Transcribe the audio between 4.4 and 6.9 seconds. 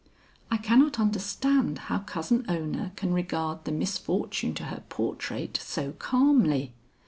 to her portrait so calmly.